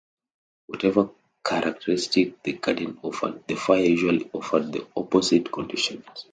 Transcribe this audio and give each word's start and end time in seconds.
Whatever 0.65 1.11
characteristic 1.45 2.41
the 2.41 2.53
Garden 2.53 2.97
offered, 3.03 3.45
the 3.47 3.53
Fire 3.55 3.83
usually 3.85 4.27
offered 4.33 4.71
the 4.73 4.87
opposite 4.97 5.51
conditions. 5.51 6.25